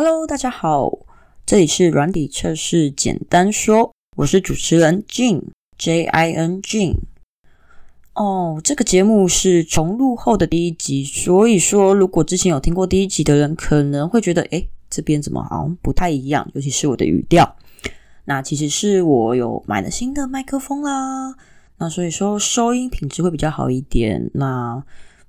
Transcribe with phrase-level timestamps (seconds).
[0.00, 0.96] Hello，大家好，
[1.44, 5.42] 这里是软体测试简单说，我是主持人 Jin
[5.76, 6.98] J I N Jin。
[8.14, 17.56] 哦，这个节目是重录后的第一集，所以说如果之前有听过第一集的人，可能会觉得，诶，这边怎么好像不太一样，尤其是我的语调。
[18.26, 21.34] 那其实是我有买了新的麦克风啦，
[21.78, 24.30] 那所以说收音品质会比较好一点。
[24.34, 24.80] 那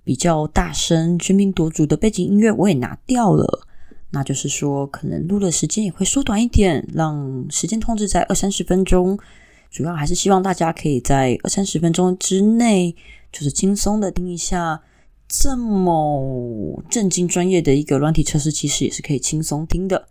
[0.03, 3.67] 比较大声、喧宾夺主的背景音乐我也拿掉了，
[4.11, 9.19] 那就是说可能录的时间也会缩短一点，让时间控制在二三十分钟。
[9.69, 12.95] 主要还是希望大家可以在二三十分钟之内，
[13.31, 14.81] 就是轻松的听一下
[15.27, 20.07] 这么正经专业的一个软体测试，其实也是可以轻松听的。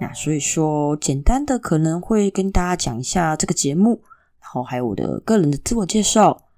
[0.00, 4.02] 那所以说，简单的可能会跟大家讲一下这个节目，
[4.52, 6.50] 然后还有我的个人的自我介绍。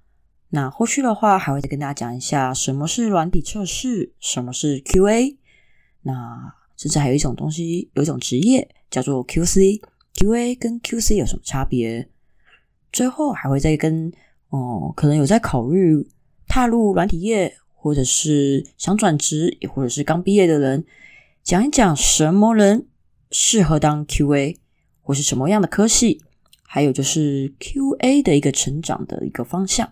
[0.49, 5.37] 那后续的话，还会再跟大家讲一下什么是软体测试，什么是 QA。
[6.01, 9.81] 那甚至还有一种东西，有一种职业叫做 QC。
[10.15, 12.09] QA 跟 QC 有什么差别？
[12.91, 14.11] 最后还会再跟
[14.49, 16.05] 哦，可能有在考虑
[16.47, 20.85] 踏入软体业，或者是想转职，也或者是刚毕业的人，
[21.43, 22.87] 讲一讲什么人
[23.31, 24.57] 适合当 QA，
[25.01, 26.21] 或是什么样的科系，
[26.67, 29.87] 还有就是 QA 的一个成长的一个方向。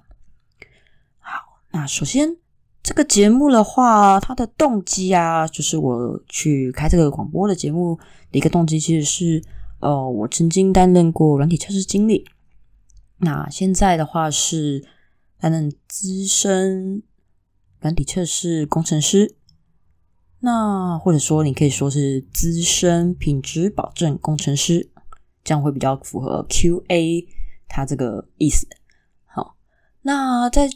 [1.19, 2.37] 好那首先，
[2.81, 7.97] 这个节目的话，它的动机啊，就是我去开这个广播的节目
[8.31, 9.41] 的一个动机，其实是，
[9.79, 12.25] 呃，我曾经担任过软体测试经理，
[13.17, 14.83] 那现在的话是
[15.39, 17.03] 担任资深
[17.79, 19.35] 软体测试工程师，
[20.39, 24.89] 那或者说你可以说是资深品质保证工程师，
[25.43, 27.25] 这样会比较符合 QA
[27.67, 28.67] 它这个意思。
[29.25, 29.55] 好，
[30.01, 30.69] 那在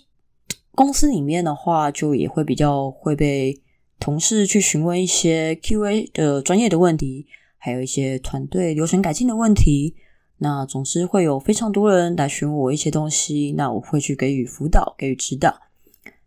[0.71, 3.61] 公司里面的话，就也会比较会被
[3.99, 7.25] 同事去询问一些 QA 的专业的问题，
[7.57, 9.95] 还有一些团队流程改进的问题。
[10.39, 15.61] 那总之会有非常多人来询问我一些东西，那我会去给予辅导，给予指导。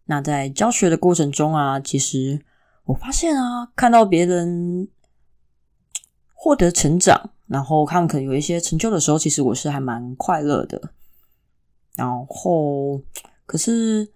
[0.07, 2.45] 那在教学的过程中啊，其实
[2.87, 4.89] 我发现啊，看到别人
[6.35, 10.81] 获得成长，然后他们可能有一些成就的时候，其实我是还蛮快乐的。
[11.97, 13.03] 然后，
[13.45, 14.09] 可是。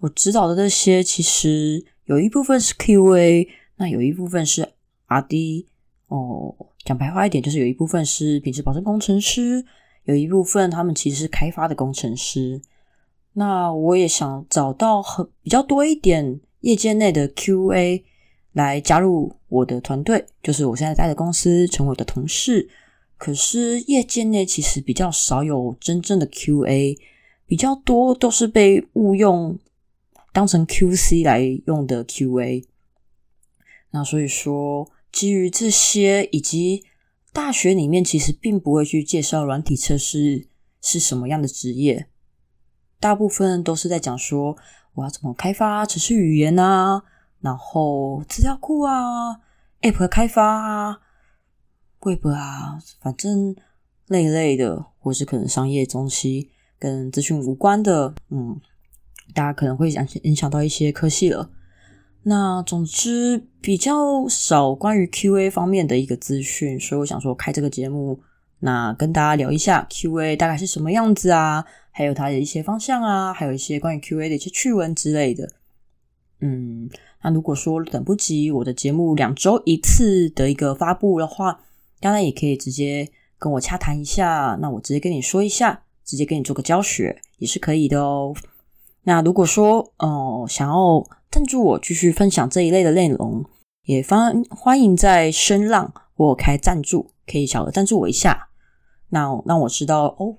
[0.00, 4.68] 我指导的这些，其实有一部分是 QA，那有一部分是
[5.08, 5.64] RD。
[6.08, 6.54] 哦，
[6.84, 9.64] 讲白话一点，就是有一部分是品质保证工程师，
[10.04, 12.60] 有一部分他们其实是开发的工程师。
[13.32, 18.02] 那我也想找到很比较多一点业界内的 QA
[18.52, 22.68] 来加入我的团队，就是我现在在的公司成为我的同事。
[23.18, 26.98] 可是业界内其实比较少有真正的 QA，
[27.46, 29.58] 比较多都是被误用。
[30.32, 32.66] 当成 QC 来用的 QA，
[33.92, 36.84] 那所以说基于这些，以及
[37.32, 40.46] 大学里面其实并不会去介绍软体测试
[40.82, 42.08] 是什么样的职业，
[43.00, 44.58] 大部分都是在讲说
[44.92, 47.02] 我要怎么开发程式语言啊，
[47.40, 49.40] 然后资料库啊
[49.90, 50.98] ，App 开发啊
[52.00, 53.54] ，Web 啊，反正
[54.08, 58.60] 类类的，或是可能商业东西跟资讯无关的，嗯。
[59.34, 61.50] 大家可能会想影响到一些科系了。
[62.22, 68.20] 那总之比较少关于 QA 方面的一个资讯，所以我想说开这个节目，
[68.60, 75.50] 那跟大家聊一下 QA 大概是什么样子啊，还有它的一些方向啊，还有一些关于 QA 的一些趣闻之类的。
[76.40, 76.88] 嗯，
[77.26, 81.58] 那如果说等不及我的节目两周一次的一个发布的话，
[81.98, 88.32] 当然也可以直接跟我洽谈一下，那我直接跟你说一下，直接跟你做个教学也是可以的哦。
[89.02, 93.44] 那如果说哦想要赞助我继续分享这一类的内容，
[93.86, 98.50] 也欢欢迎在声浪或开赞助，可以小额赞助我一下。
[99.08, 100.36] 那让我知道哦，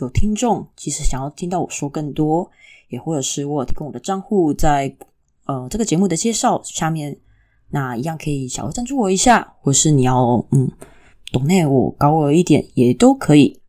[0.00, 2.50] 有听众其实想要听到我说更多，
[2.88, 4.96] 也或者是我提供我的账户在
[5.44, 7.18] 呃这个节目的介绍下面，
[7.70, 10.70] 那一样可以小额赞助我一下，或是你要嗯
[11.32, 13.60] 懂内我高额一点也都可以。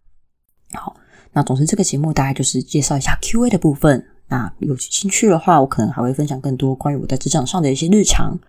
[0.74, 0.96] 好，
[1.32, 4.06] 那总之这个节目大概就是介绍一下 Q&A 的部分。
[4.28, 8.40] 那有兴趣的话，我可能还会分享更多关于我在职场上的一些日常。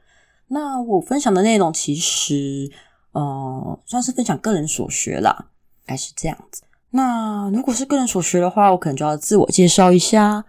[0.48, 2.70] 那我分享的内容其实，
[3.12, 5.50] 呃，算是分享个人所学啦，
[5.86, 6.62] 还是这样子。
[6.90, 10.44] 那如果是个人所学的话，我可能就要自我介绍一下。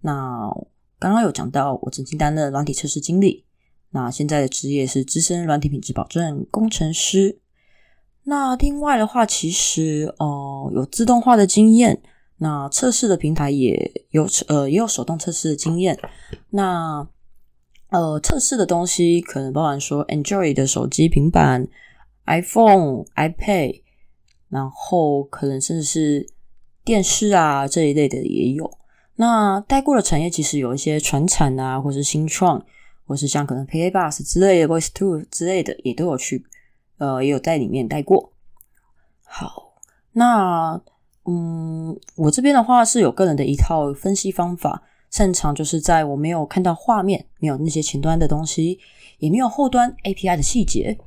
[0.00, 0.48] 那
[0.98, 3.44] 刚刚有讲到，我曾经担任软体测试经理，
[3.90, 7.38] 那现在的职业是资深软体品质保证工程师。
[8.24, 12.02] 那另外的话，其实呃，有自动化的经验。
[12.38, 15.98] 那测试的平台也有呃也有手动测试的经验。
[16.50, 17.08] 那
[17.88, 21.66] 呃测试的东西可能包含说 Android 的手机、平板、
[22.26, 23.80] iPhone、iPad，
[24.50, 26.26] 然后可能甚至是
[26.84, 28.75] 电视啊这一类的也有。
[29.16, 32.64] 那待过的产业其实有一些传产啊，或是新创，
[33.06, 36.44] 或是像可能 p a Bus 之类的，Voice Two 之类的也都有去，
[36.98, 38.32] 呃，也有在里面待过。
[39.24, 39.74] 好，
[40.12, 40.80] 那
[41.24, 48.78] 嗯，我这边的话是有个人的一套分析方法，擅长就是在我没有看到画面，没有那些前端的东西，
[49.18, 50.98] 也没有后端 API 的细节，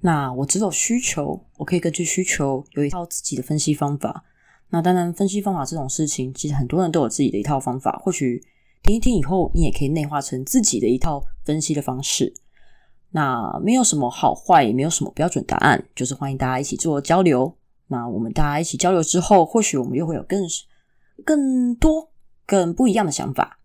[0.00, 4.24] 那我只有需求，我可以根据需求有一套自己的分析方法。
[4.70, 8.00] 那当然，分析方法这种事情，其实很多人都有自己的一套方法。
[8.04, 8.42] 或许
[8.82, 12.34] 听一听以后，你也可以内化成自己的一套分析的方式。
[13.12, 17.56] 那没有什么好坏，也没有什么标准答案，就是欢迎大家一起做交流。
[17.86, 20.46] 那我们大家一起交流之后，或许我们又会有更
[21.24, 22.10] 更多、
[22.44, 23.58] 更不一样的想法。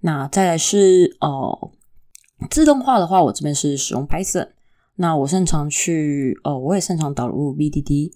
[0.00, 1.72] 那再来是哦，
[2.50, 4.50] 自动化的话，我这边是使用 Python。
[4.96, 8.12] 那我擅长去哦，我也擅长导入 VDD。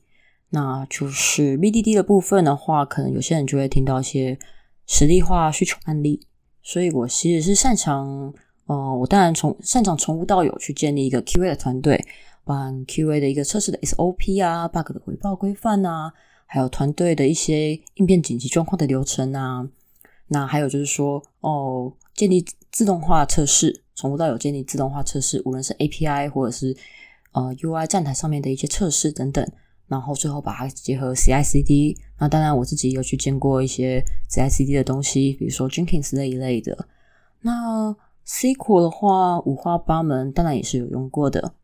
[0.51, 4.39] 那就是 BDD 的部分的话，可能有些人就会听到一些
[4.87, 6.27] 实例化需求案例，
[6.63, 8.35] 所以我其实是擅长，
[8.67, 12.05] 呃，我当然从擅长从无到有去建立一个 QA 的团队，
[12.45, 16.13] 把 QA 的一个测试的 SOP 啊，bug 的回报规范啊，
[16.47, 19.69] 还有团队的一些应变紧急状况的流程啊，
[20.27, 26.77] 那还有就是说，哦，建立自动化测试，从无到有建立自动化测试，无论是 API 或者是
[27.31, 29.49] 呃 UI 站台上面的一些测试等等。
[29.91, 34.01] 然后最后把它结合 CI/CD，那当然我自己有去见过一些
[34.31, 36.87] CI/CD 的东西，比如说 Jenkins 那一类的。
[37.41, 37.93] 那
[38.25, 41.55] SQL 的话五花八门，当然也是有用过的。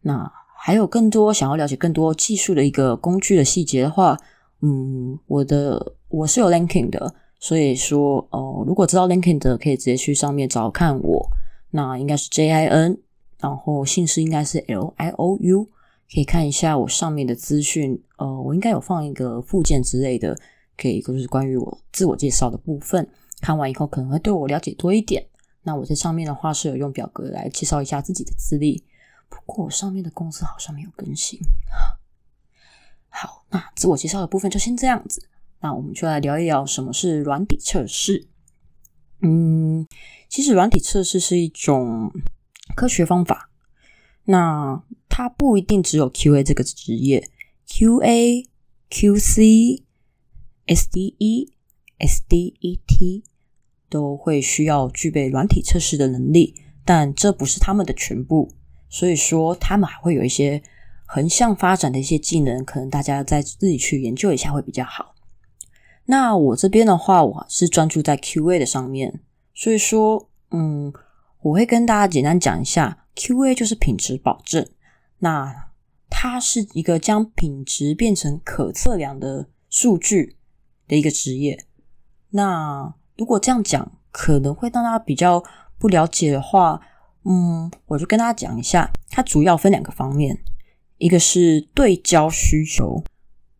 [0.00, 4.16] 那还有更多想要了解更多技术的一个工具的细节的话，
[4.62, 11.28] 嗯，我的我是有 Linking 的，所以说哦，如果知道 Linking 的，可以直接去上面找看我。
[11.72, 13.00] 那应该是 JIN，
[13.40, 15.66] 然后姓氏应该是 LIOU。
[16.12, 20.38] 可以看一下我上面的资讯，呃，我应该有放一个附件之类的，
[20.76, 23.06] 可以就是关于我自我介绍的部分。
[23.40, 25.26] 看完以后可能会对我了解多一点。
[25.62, 28.82] 那我在上面的话是有用表格来介绍一下自己的资历，
[29.28, 31.38] 不过我上面的公司好像没有更新。
[33.10, 35.28] 好，那自我介绍的部分就先这样子。
[35.60, 38.28] 那我们就来聊一聊什么是软体测试。
[39.20, 39.86] 嗯，
[40.28, 42.10] 其实软体测试是一种
[42.74, 43.47] 科学方法。
[44.30, 47.26] 那它不一定只有 QA 这个职业
[47.66, 48.46] ，QA、
[48.90, 49.84] QC、
[50.66, 51.48] SDE、
[51.98, 53.22] SDET
[53.88, 56.54] 都会需要具备软体测试的能力，
[56.84, 58.52] 但这不是他们的全部。
[58.90, 60.62] 所以说，他们还会有一些
[61.06, 65.14] 横向发展的一些技能，可能大家再自己去研究一下会比较好。
[66.04, 69.20] 那我这边的话，我是专注在 QA 的上面，
[69.54, 70.92] 所以说，嗯，
[71.40, 73.06] 我会跟大家简单讲一下。
[73.18, 74.64] QA 就是品质保证，
[75.18, 75.72] 那
[76.08, 80.36] 它是一个将品质变成可测量的数据
[80.86, 81.64] 的一个职业。
[82.30, 85.42] 那如果这样讲，可能会让大家比较
[85.78, 86.80] 不了解的话，
[87.24, 90.38] 嗯，我就跟大家讲一下，它主要分两个方面，
[90.98, 93.02] 一个是对焦需求，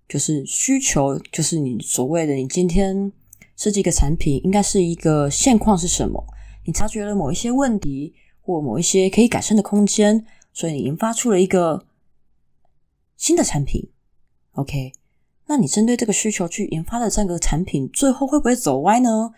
[0.09, 3.13] 就是需求就是你所谓的你今天
[3.57, 6.25] 设计一个产品，应该是一个现况是什么，
[6.65, 8.15] 你察觉了某一些问题。
[8.49, 10.25] 或某一些可以改善的空间，
[10.55, 11.85] 所以你研发出了一个
[13.15, 13.91] 新的产品。
[14.53, 14.95] OK，
[15.49, 19.35] 那你针对这个需求去研发的这个产品，最后会不会走歪呢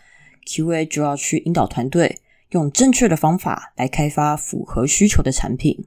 [0.47, 5.87] ？QA 就要去引导团队用正确的方法来开发符合需求的产品。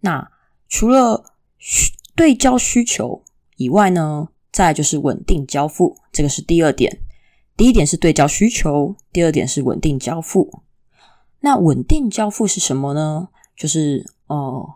[0.00, 0.32] 那
[0.68, 3.22] 除了需对焦需求
[3.54, 6.98] 以外呢，再就是稳定交付，这个是第二点。
[7.56, 10.64] 第一点是对焦需求，第二点是稳定交付。
[11.44, 13.28] 那稳定交付是什么呢？
[13.54, 14.66] 就是哦，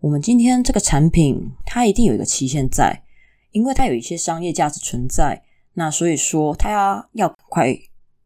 [0.00, 3.04] 我们今天这个产品它一定有一个期限在，
[3.52, 5.44] 因为它有一些商业价值存在。
[5.74, 7.72] 那所以说，它要要快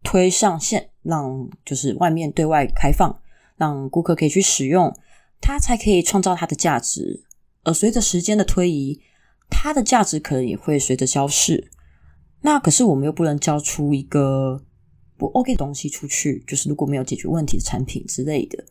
[0.03, 3.15] 推上线，让就是外面对外开放，
[3.57, 4.97] 让顾客可以去使用，
[5.39, 7.23] 它才可以创造它的价值。
[7.63, 9.03] 而随着时间的推移，
[9.51, 11.71] 它的价值可能也会随着消逝。
[12.41, 14.63] 那可是我们又不能交出一个。
[15.23, 18.65] 不 OK 的东西出去，就是如果没有解决问题的产品之类的，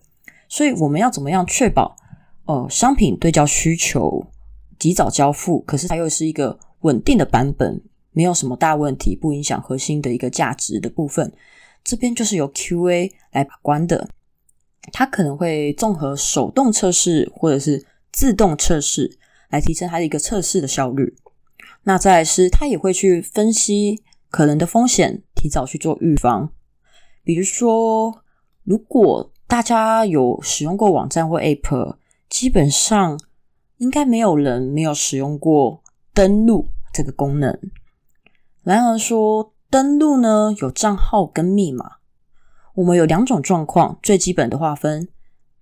[0.49, 1.95] 所以我们要怎么样确保
[2.43, 4.27] 呃商品对焦需求
[4.77, 7.81] 及早交付，可是它又是一个稳定的版本，
[8.11, 11.31] 没有什么大问题，不影响核心的一个价值的部分，
[11.85, 14.09] 这边就是由 QA 来把关的，
[14.91, 19.17] 它可能会综合手动测试或者是自动测试
[19.49, 21.15] 来提升它的一个测试的效率。
[21.83, 26.51] 那再来是，他也会去分析可能的风险，提早去做预防。
[27.23, 28.23] 比如说，
[28.63, 31.95] 如果大家有使用过网站或 App，
[32.29, 33.19] 基本上
[33.77, 35.81] 应该没有人没有使用过
[36.13, 37.59] 登录这个功能。
[38.61, 41.93] 然而说，登录呢有账号跟密码，
[42.75, 45.09] 我们有两种状况，最基本的划分，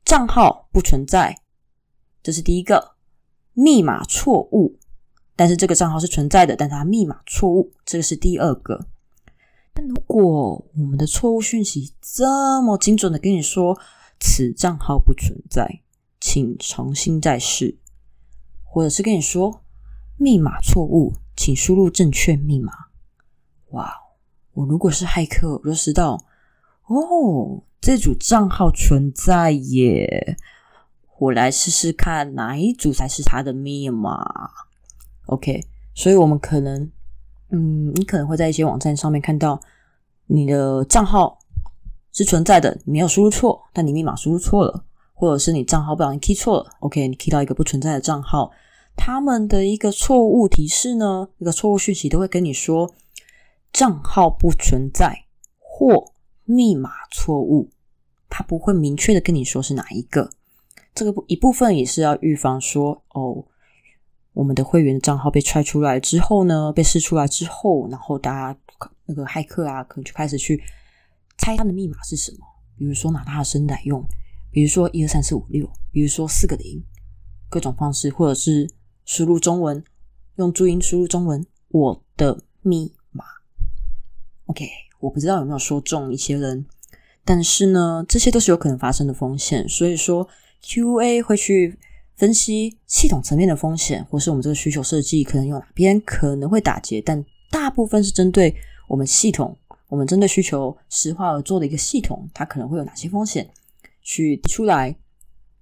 [0.03, 1.38] 账号不存在，
[2.21, 2.95] 这是第一个，
[3.53, 4.77] 密码错误。
[5.38, 8.88] 但是这个账号是存在的，但它密码错误，这个是第二个。
[9.73, 13.79] 但如果我们的错误讯息这么精准的跟你说
[14.19, 15.81] 此账号不存在，
[16.19, 17.77] 请重新再试，
[18.63, 19.63] 或者是跟你说
[20.17, 22.73] 密码错误，请输入正确密码。
[23.69, 23.93] 哇，
[24.53, 26.25] 我如果是骇客，我就知道
[26.88, 30.38] 哦，这组账号存在耶，
[31.19, 34.51] 我来试试看哪一组才是他的密码。
[35.27, 36.91] OK，所以我们可能，
[37.51, 39.60] 嗯，你可能会在一些网站上面看到
[40.27, 41.39] 你的账号
[42.12, 46.70] 是存在的，你没有输入错，但你密码输入错了，或者是你账号不小心 key 错了。
[46.82, 48.51] OK，你 key 到一个不存在的账号，
[48.96, 52.94] 他们的一个错误提示呢，一个错误讯息都会跟你说
[53.74, 55.25] 账号不存在
[55.58, 56.12] 或
[56.46, 57.70] 密码错误，
[58.29, 60.29] 他不会明确的跟你说是哪一个。
[60.94, 63.46] 这个一部分也是要预防说哦。
[64.33, 68.59] 我们的会员账号被踹出来之后呢，被试出来之后，然后大家
[69.05, 70.62] 那个骇客啊，可能就开始去
[71.38, 72.38] 猜他的密码是什么。
[72.77, 74.01] 比如说拿他的生来用，
[74.51, 76.81] 比如说一二三四五六，比如说四个零，
[77.50, 78.69] 各种方式，或者是
[79.03, 79.83] 输入中文，
[80.36, 83.25] 用注音输入中文，我的密码。
[84.45, 84.69] OK，
[85.00, 86.65] 我不知道有没有说中一些人，
[87.25, 90.29] 但是呢，这些都是有可能发生的风险，所以说
[90.63, 91.77] QA 会去。
[92.19, 98.53] 分析系统层面的风险，或是我们这个需求设计可能有哪边可能会打结，但大部分是针对
[98.89, 99.57] 我们系统，
[99.88, 103.49] 我们针对需求实化而做的一个系统，它可能会有哪些风险
[104.01, 104.93] 去提出来，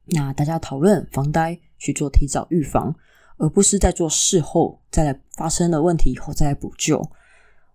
[0.05, 2.95] 那大家讨论防呆去做提早预防，
[3.37, 7.07] 而不是在做事后再来发生了问题以后再来补救。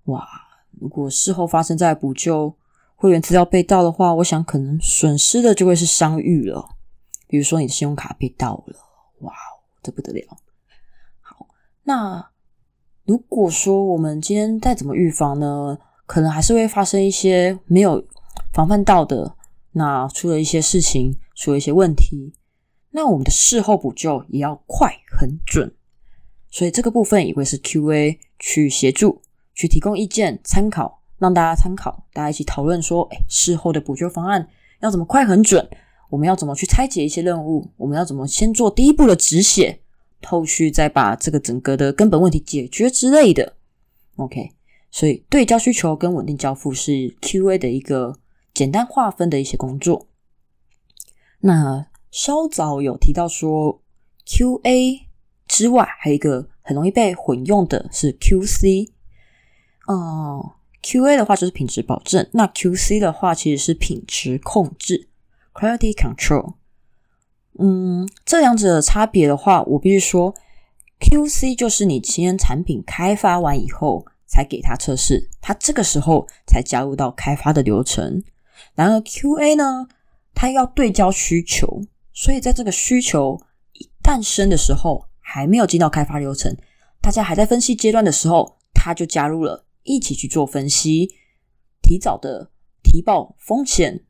[0.06, 0.26] 哇，
[0.80, 2.52] 如果事后发生再来补救，
[2.96, 6.68] 会员资料被盗的话，我想可能损失的就会是商誉了。
[7.32, 8.76] 比如说你的信用卡被盗了，
[9.20, 9.32] 哇，
[9.82, 10.36] 这不得了！
[11.22, 11.48] 好，
[11.82, 12.28] 那
[13.06, 15.78] 如果说我们今天再怎么预防呢？
[16.04, 18.06] 可能还是会发生一些没有
[18.52, 19.34] 防范到的，
[19.70, 22.34] 那出了一些事情，出了一些问题，
[22.90, 25.74] 那我们的事后补救也要快很准。
[26.50, 29.22] 所以这个部分也会是 Q&A 去协助，
[29.54, 34.46] 去提供意见参考，让大家参考，大家一起讨论说，哎，事后的补救方案
[34.80, 35.66] 要怎么快很准？
[36.12, 37.70] 我们要怎么去拆解一些任务？
[37.78, 39.80] 我们要怎么先做第一步的止血，
[40.24, 43.54] 后续再把这个整个的根本问题解决之类的
[44.16, 44.50] ？OK，
[44.90, 48.18] 所以对焦需求跟稳定交付是 QA 的一个
[48.52, 50.06] 简单划分的一些工作。
[51.40, 53.80] 那稍早有提到说
[54.26, 55.00] ，QA
[55.48, 58.90] 之外还有一个很容易被混用的是 QC。
[59.86, 65.08] 哦，QA 的话就是品质保证，那 QC 的话其实是品质控制。
[65.54, 66.54] Quality control，
[67.58, 70.34] 嗯，这两者的差别的话，我必须说
[70.98, 78.24] ，QC 就是你今天产品开发完以后才给它测试，它这个时候才加入到开发的流程。
[78.74, 79.88] 然而 QA 呢，
[80.34, 81.82] 它要对焦需求，
[82.14, 83.38] 所以在这个需求
[84.02, 86.56] 诞生的时候，还没有进到开发流程，
[87.02, 91.10] 大家还在分析阶段的时候，它就加入了，一起去做分析，
[91.82, 92.50] 提早的
[92.82, 94.06] 提报风险。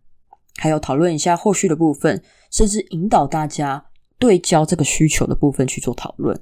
[0.57, 3.85] 还有讨论一下后续的部分，甚至引导大家
[4.19, 6.39] 对焦这个需求的部分去做讨论。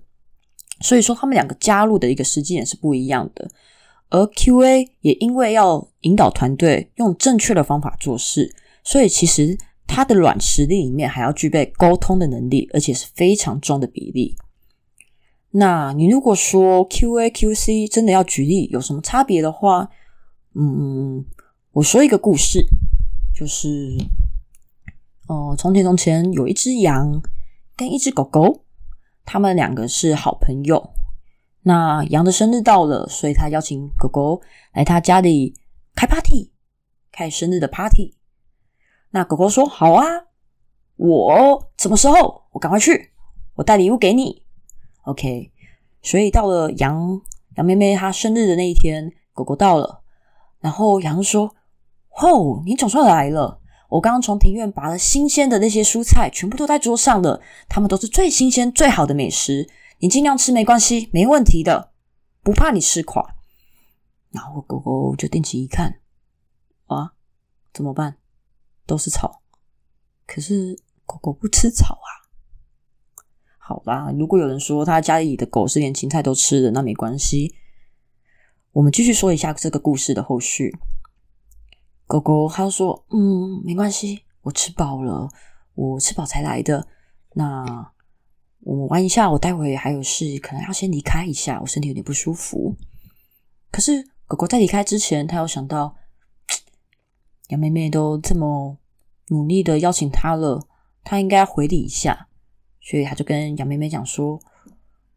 [0.81, 3.51] 所以说，他们两个加入的一个时间点是不一样的。
[4.09, 8.53] 而 QA 也因为要引导团队用正确的方法做事，
[8.83, 14.37] 所以其实他的软实力里面还要具备沟通的能力，而且是非常重的比例。
[15.53, 19.89] 那你如果说 QA、QC 真的要举例有什么差别的话，
[20.55, 21.25] 嗯，
[21.73, 22.65] 我说一个故事。
[23.41, 23.97] 就是，
[25.27, 27.23] 哦，从前从前有一只羊
[27.75, 28.67] 跟一只狗狗，
[29.25, 30.91] 他们两个是好朋友。
[31.63, 34.43] 那羊的生日到了，所以他邀请狗狗
[34.75, 35.55] 来他家里
[35.95, 36.53] 开 party，
[37.11, 38.15] 开生日的 party。
[39.13, 40.05] 那狗狗说：“好啊，
[40.97, 42.43] 我什么时候？
[42.51, 43.13] 我赶快去，
[43.55, 44.43] 我带礼物给你。”
[45.05, 45.51] OK，
[46.03, 47.19] 所以到了羊
[47.57, 50.03] 羊妹妹她生日的那一天，狗狗到了，
[50.61, 51.57] 然后羊说。
[52.11, 53.61] 哦，你总算来了！
[53.89, 57.43] 我刚刚从庭院拔了新鲜的那些蔬菜，全部都在桌上了。
[57.69, 61.93] 它们都是最新鲜、最好的美食，你尽量吃没关系，没问题的。
[62.43, 63.35] 不怕你吃垮。
[64.31, 66.01] 然后狗狗就定睛一看，
[66.87, 67.15] 啊，
[67.73, 68.19] 怎么办？
[68.87, 69.43] 都是草，
[70.27, 72.11] 可是狗狗不吃草啊。
[73.59, 77.55] 好吧，如果有人说他家里的狗是连青菜都吃的，那没关系。
[78.73, 80.77] 我们继续说一下这个故事的后续。
[82.11, 85.29] 狗狗他说：“嗯，没关系，我吃饱了，
[85.75, 86.85] 我吃饱才来的。
[87.35, 87.89] 那
[88.63, 92.75] 我玩一下，我待会还有事，可能要先离开一下，我身体有点不舒服。
[93.71, 95.95] 可是狗狗在离开之前，他有想到
[97.51, 98.77] 杨妹妹都这么
[99.29, 100.67] 努力的邀请他了，
[101.05, 102.27] 他应该回礼一下。”
[102.83, 104.41] 所以他就跟杨妹妹讲说：“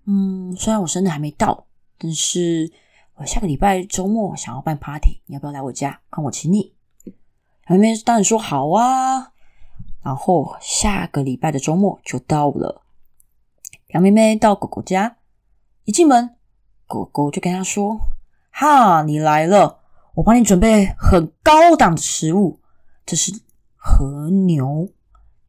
[0.06, 1.66] 嗯，虽然我生日还没到，
[1.98, 2.72] 但是
[3.16, 6.72] 我下个礼拜周末想要办 party，你要不要来我家，看我请你？”
[7.68, 9.32] 妹妹当然说好啊。
[10.04, 12.82] 然后下个礼拜的周末就到了，
[13.94, 15.16] 杨妹妹到狗狗家，
[15.86, 16.36] 一进门，
[16.88, 18.00] 狗狗就跟他说
[18.52, 19.80] ：“哈，你来了，
[20.16, 22.60] 我帮你准备很高档的食物，
[23.06, 23.32] 这是
[23.78, 24.90] 和牛。”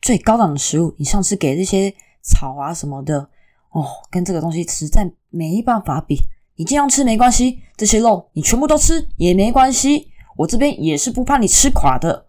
[0.01, 1.93] 最高档的食物，你上次给这些
[2.23, 3.29] 草啊什么的，
[3.71, 6.21] 哦，跟这个东西实在没办法比。
[6.57, 12.27] 你这样吃没关系，这些肉你全部都吃也没关系，我这边也是不怕你吃垮的。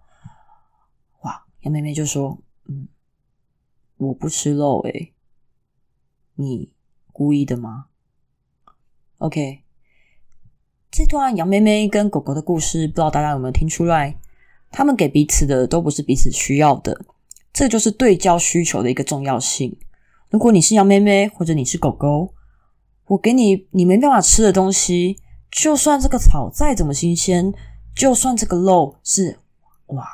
[1.21, 2.87] 哇，杨妹妹就说：“嗯，
[3.97, 5.13] 我不吃肉，诶，
[6.35, 6.71] 你
[7.11, 7.85] 故意的吗
[9.17, 9.63] ？”OK，
[10.91, 14.19] 这段杨妹妹跟狗狗的故事，不知道大家有没有听出来？
[14.71, 17.05] 他们给彼此的都不是彼此需要的。
[17.53, 19.79] 这就是对焦需求的一个重要性。
[20.29, 22.33] 如果你是羊妹妹，或者你是狗狗，
[23.07, 25.17] 我给你你没办法吃的东西，
[25.49, 27.53] 就算这个草再怎么新鲜，
[27.95, 29.39] 就算这个肉是
[29.87, 30.05] 哇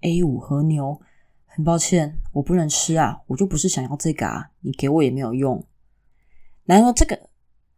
[0.00, 1.00] A 五和牛，
[1.46, 5.64] 很抱歉，我不能吃啊，我就不是想要这个啊，你给我也没有用。
[6.64, 7.28] 然而，这个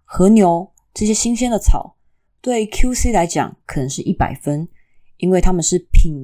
[0.05, 1.97] 和牛这些新鲜的草，
[2.41, 4.67] 对 QC 来讲可能是一百分，
[5.19, 6.15] 因为他们是品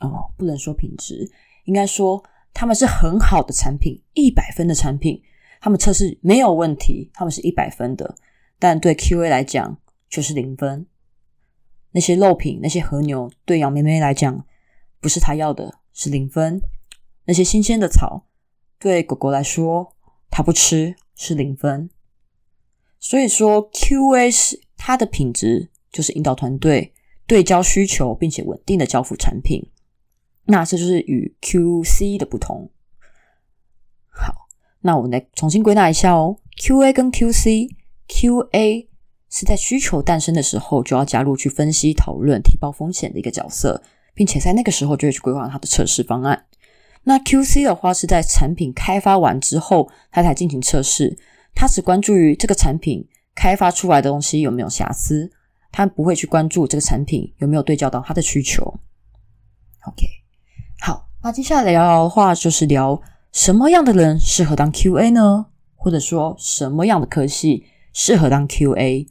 [0.00, 1.30] 哦，不能说品质。
[1.64, 5.22] 应该说，他们是很好的产品，一百分的产品，
[5.60, 8.14] 他们测试没有问题，他们是一百分的。
[8.58, 9.76] 但对 QA 来讲，
[10.08, 10.86] 就是零分。
[11.92, 14.44] 那些肉品，那些和牛，对杨妹妹来讲，
[15.00, 16.60] 不是她要的，是零分。
[17.24, 18.26] 那些新鲜的草，
[18.78, 19.94] 对狗狗来说，
[20.30, 21.88] 它不吃，是零分。
[22.98, 26.92] 所以说，QA 是它的品质，就是引导团队
[27.26, 29.70] 对焦需求，并且稳定的交付产品。
[30.44, 32.70] 那这就是与 QC 的不同。
[34.08, 34.48] 好，
[34.80, 36.38] 那我们来重新归纳一下哦。
[36.56, 38.86] QA 跟 QC，QA
[39.34, 46.44] 是在需求诞生的时候就要加入去分析、讨论、提报风险的一个角色，并且在那个时候就会去规划它的测试方案。
[47.04, 51.16] 那 QC 的话是在产品开发完之后，它才进行测试，
[51.54, 55.32] 它只关注于这个产品开发出来的东西有没有瑕疵，
[55.72, 58.62] 它不会去关注这个产品有没有对焦到它的需求。
[59.86, 60.06] OK。
[60.78, 63.00] 好，那接下来聊聊的话，就是聊
[63.32, 65.46] 什么样的人适合当 QA 呢？
[65.74, 67.64] 或者说什么样的科系
[67.94, 69.08] 适合当 QA？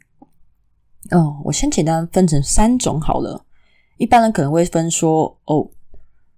[1.10, 3.46] 哦，我先简单分成三种好了。
[3.98, 5.70] 一般人可能会分说，哦，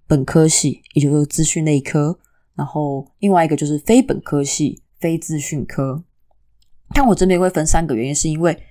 [0.07, 2.17] 本科系，也就是资讯类科，
[2.55, 6.03] 然后另外一个就是非本科系，非资讯科。
[6.93, 8.63] 但我这边会分三个原因，是因为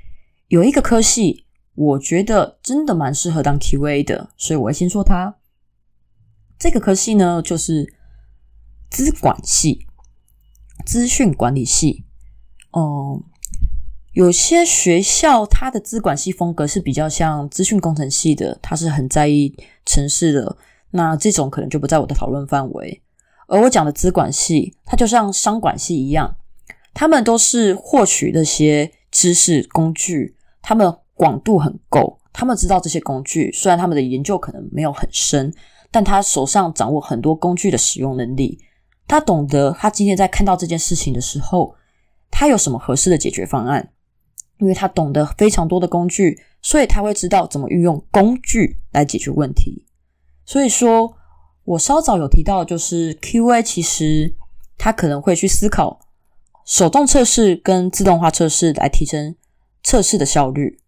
[0.49, 5.37] 有一个科系，我觉得真的蛮适合当 QA 的，所以我会先说它。
[6.59, 7.95] 这个科系呢，就是
[8.91, 9.87] 资管系、
[10.87, 12.05] 资讯管理系。
[12.71, 13.23] 哦，
[14.13, 19.55] 有些学校它的资管系风格是比较像资讯工程系的，它是很在意
[19.87, 20.57] 城市的。
[20.91, 23.03] 那这种可能就不在我的讨论范围。
[23.49, 26.37] 而我讲的资管系，它就像商管系一样，
[26.93, 35.53] 他们都是获取那些知识工具，他们广度很够，他们知道这些工具，虽然他们的研究可能没有很深。
[35.91, 38.59] 但他手上掌握很多工具的使用能力，
[39.07, 41.75] 他懂得他今天在看到这件事情的时候，
[42.31, 43.91] 他有什么合适的解决方案，
[44.63, 49.85] 因为他懂得非常多的工具，所以他会知道怎么运用工具来解决问题。
[50.47, 51.17] 所以说，
[51.65, 54.37] 我稍早有提到，就是 QA 其实
[54.79, 55.99] 他可能会去思考
[56.65, 59.35] 手动测试跟自动化测试来提升
[59.83, 60.79] 测试的效率。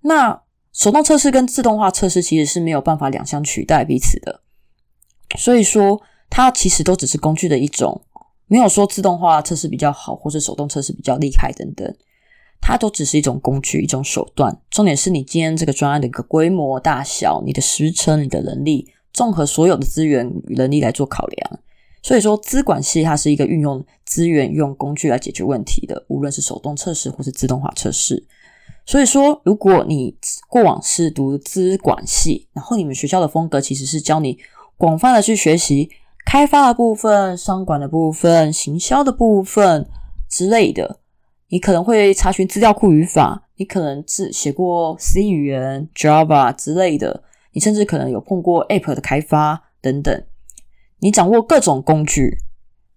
[0.00, 4.40] 那手动测试跟自动化测试其实是没有办法两相取代彼此的，
[5.36, 8.00] 所以说它其实都只是工具的一种，
[8.46, 11.94] 没有说自动化测试比较好或者手动测试比较厉害等等，
[12.60, 14.58] 它都只是一种工具、一种手段。
[14.70, 21.60] 重点是你今天这个专案的一个规模大小、你的时程、你的能力，综合所有的资源与能力来做考量。
[22.02, 28.26] 所以说，资管系它是一个运用资源、用工具来解决问题的，无论是手动测试或是自动化测试。
[28.86, 30.14] 所以说，如果你
[30.48, 34.38] 过往是读资管系，然后你们学校的风格其实是教你
[34.76, 35.88] 广泛的去学习
[36.26, 39.88] 开发的部分、商管的部分、行销的部分
[40.28, 40.98] 之类的，
[41.48, 50.24] 你可能会查询资料库语法，你可能是写过 C 语言、Java 之类的，你甚至可能有碰过 App 的开发等等，
[50.98, 52.38] 你掌握各种工具，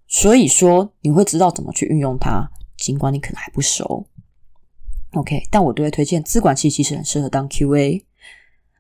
[0.08, 4.08] 所以说你会知道怎么去运用它，尽管你可能还不熟。
[5.14, 8.04] OK，但我都会推荐资管系，其实很适合当 QA。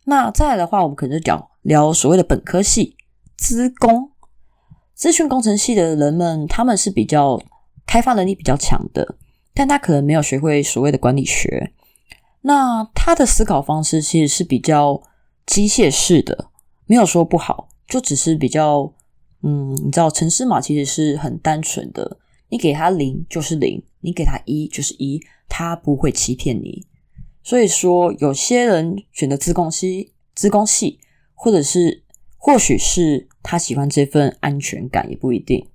[0.05, 2.95] 那再来的话，我们可能就聊聊所谓的本科系
[3.35, 4.11] 资工、
[4.93, 7.41] 资讯工程系的人们，他们是比较
[7.85, 9.15] 开发能力比较强的，
[9.57, 11.73] 但他可能没有学会所谓的管理学。
[12.41, 15.01] 那他的思考方式其实是比较
[15.47, 16.51] 机械式的，
[16.85, 18.93] 没有说不好，就只是比较，
[19.41, 25.19] 嗯，你知道，城市码其实是很单纯的，你给他零就是零，你给他一就是一。
[25.49, 26.85] 他不会欺骗你，
[27.41, 30.99] 所以说有些人选择资工系，资工系，
[31.33, 32.03] 或者是
[32.37, 35.65] 或许是他喜欢这份安全感，也不一定。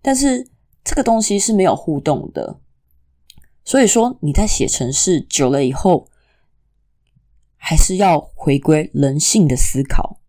[0.00, 0.48] 但是
[0.82, 2.58] 这个东西是没有互动的，
[3.64, 6.08] 所以说你在写程式久了以后，
[7.56, 10.20] 还是要回归人性的思考，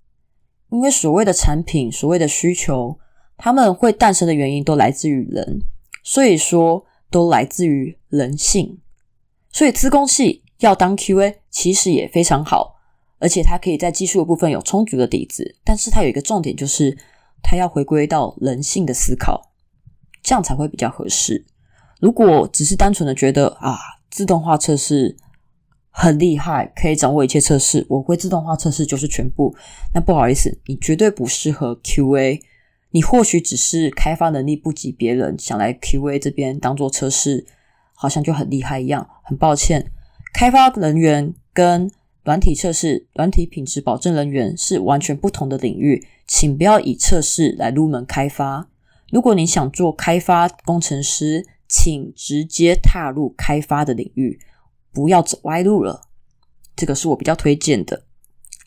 [0.69, 2.97] 因为所谓的产品，所谓的需求，
[3.37, 5.61] 他们会诞生的原因都来自于人，
[6.03, 6.85] 所以说。
[7.11, 8.79] 都来自于人性，
[9.49, 12.75] 所以资工系要当 QA 其实也非常好，
[13.19, 15.55] 而且它可以在技术的部分有充足的底子。
[15.63, 16.97] 但是它有一个重点，就是
[17.41, 19.53] 它要回归到人性的思考，
[20.21, 21.45] 这样才会比较合适。
[21.99, 23.77] 如果只是单纯的觉得啊，
[24.09, 25.15] 自动化测试
[25.89, 29.55] 很厉害，可以掌握一切测试，我会自动化测试就是全部，
[29.93, 32.41] 那不好意思，你绝对不适合 QA。
[32.91, 37.45] 你或许只是开发能力不及别人，想来 QA 这边当做测试，
[37.93, 39.05] 好像就很厉害一样。
[39.23, 39.91] 很抱歉，
[40.33, 41.91] 开发人员跟
[42.23, 48.69] 软体测试、软体品质保证人员是完全不同的领域，请不要以测试来入门开发。
[49.11, 54.39] 如果你想做开发工程师，请直接踏入开发的领域，
[54.91, 56.01] 不要走歪路了。
[56.75, 58.03] 这个是我比较推荐的。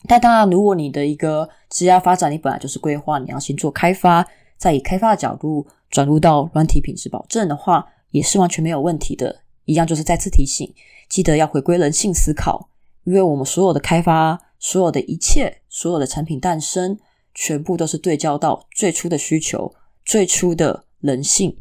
[0.07, 4.25] 但当然，如果你的一个职业发展，你本来就是规划，你要先做开发，
[4.57, 9.43] 再以开发的角度转入到软体品质保证的话，也是完全没有问题的。
[9.65, 10.73] 一样就是再次提醒，
[11.09, 12.69] 记得要回归人性思考，
[13.03, 16.97] 因为我们所有的开发，所有的一切，所有的产品诞生，
[17.35, 21.55] 全部都是对焦到最初的需求，最初的人性。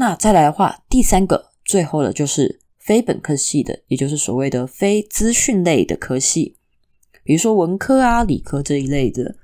[0.00, 6.56] 那再来的话，第三个，最后的就是非本科系的，也就是所谓的非资讯类的科系。
[7.22, 9.36] 比如说文科啊、理科这一类的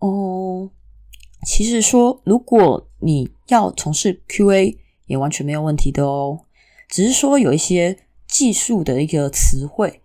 [0.00, 0.68] 哦，
[1.46, 6.40] 其实说如果你要从事 QA 也完全没有问题的哦，
[6.86, 7.96] 只是说有一些
[8.28, 10.02] 技术的一个词汇，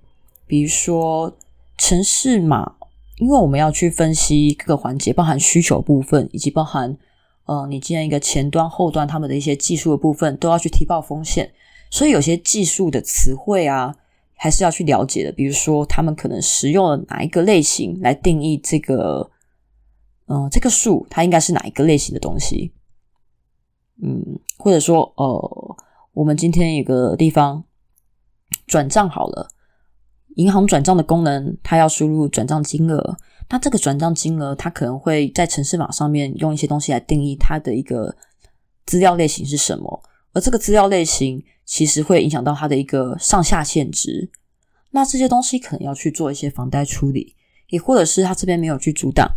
[0.48, 1.38] 比如说
[1.78, 2.78] 城市码，
[3.18, 6.98] 因为我们要去分析各个环节，包含需求部分，以及包含
[7.46, 11.52] 呃你今天一个前端、后端他们的一些技术的部分，都要去提报风险，
[11.90, 13.96] 所以有些技术的词汇啊。
[14.38, 19.32] 还是要去了解的，比如说他们可能使用了哪一个类型来定义这个，
[20.28, 22.74] 嗯，这个数它应该是哪一个类型的东西，
[24.04, 25.78] 嗯，或者说，呃，
[26.12, 27.64] 我们今天有个地方
[28.68, 29.48] 转账好了，
[30.36, 33.18] 银行转账的功能，它要输入转账金额，
[33.50, 38.16] 那这个转账金额，它可能会在城市码上面用一些东西来定义它的一个
[38.86, 40.04] 资料类型是什么，
[40.34, 41.44] 而这个资料类型。
[41.68, 44.30] 其实会影响到它的一个上下限值，
[44.92, 47.36] 那这些东西可能要去做一些防呆处理，
[47.70, 49.28] 也或者是他这边没有去阻挡，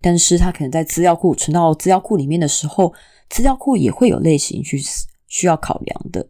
[0.00, 2.92] 但是他可能在资料库存到资料库里面的时候，
[3.30, 4.82] 资料库也会有类型去
[5.28, 6.26] 需要考量的。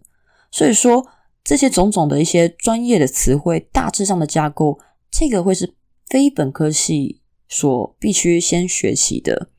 [0.50, 1.02] 所以说
[1.42, 4.78] 这些种种的一些专业的词汇，大致上的架构，
[5.10, 5.74] 这个会是
[6.08, 9.50] 非本科系所必须先学习的。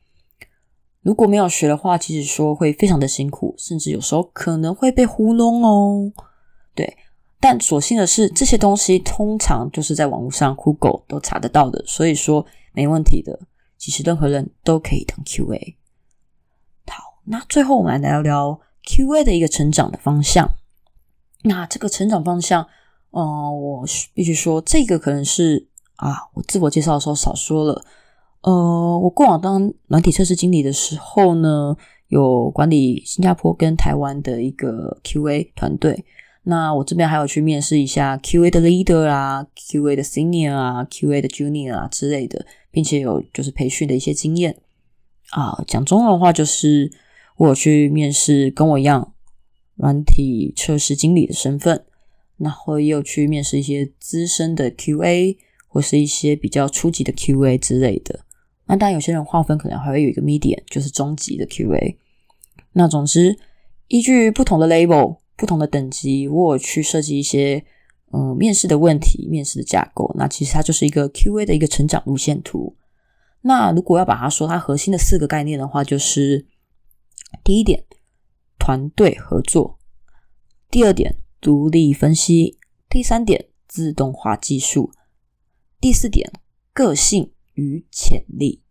[1.02, 6.12] 如果没有学的话，其实说会非常的辛苦，甚至有时候可能会被糊弄哦。
[6.74, 6.96] 对，
[7.40, 13.40] 但所幸的是，这些东西通常就是在网络上 Google 都查得到的，所以说没问题的。
[13.78, 15.76] 其实任何人都可以当 QA。
[16.86, 20.46] 好，那最后我们来聊聊 QA 的一个成长的方向。
[21.44, 22.68] 那这个成长方向，
[23.12, 25.69] 嗯，我必须说，这个可能是
[26.00, 27.84] 啊，我自我介绍的时候少说了。
[28.42, 31.76] 呃，我过往当软体测试经理的时候呢，
[32.08, 36.04] 有管理新加坡跟台湾的一个 QA 团队。
[36.44, 44.56] 那我这边还有去面试一下 QA 的 leader 啊，QA 的 senior 啊，QA 的 junior 啊之类的，并且有就是培训的一些经验。
[45.32, 46.90] 啊，讲中文的话就是
[47.36, 49.12] 我有去面试，跟我一样
[49.76, 51.84] 软体测试经理的身份，
[52.38, 55.36] 然后也有去面试一些资深的 QA
[55.72, 58.26] 或是一些比较初级的 QA 之类的。
[58.66, 61.96] 那当然，有些人划分可能还会有一个 medium，就是中级的 QA。
[62.72, 63.38] 那总之，
[63.88, 67.64] 依据不同的 label、不同的等级，我有去设计一些
[68.10, 70.12] 呃面试的问题、面试的架构。
[70.16, 72.76] 那其实它就是一个 QA 的一个成长路线图。
[73.42, 76.46] 那如果要把它说它核心的四个概念的话，就是
[77.42, 77.84] 第一点，
[78.58, 79.78] 团队合作；
[80.70, 82.56] 第二点，独立分析；
[82.88, 84.90] 第三点，自动化技术；
[85.80, 86.30] 第四点，
[86.72, 88.62] 个性与潜力。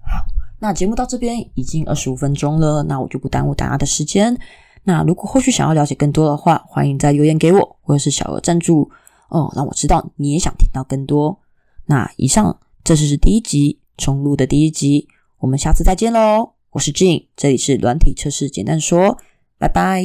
[0.00, 0.26] 好，
[0.60, 4.38] 那节目到这边已经二十五分钟了，那我就不耽误大家的时间。
[4.84, 8.90] 那如果后续想要了解更多的话，欢迎再留言给我，或者是小额赞助
[9.28, 11.40] 哦，让我知道你也想听到更多。
[11.86, 12.58] 那以上。
[12.86, 16.52] 这就是第一集重录的第一集，我们下次再见喽！
[16.70, 19.18] 我是 Jane，这里是软体测试简单说，
[19.58, 20.04] 拜拜。